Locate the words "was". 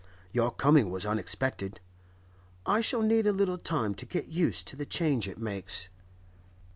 0.89-1.05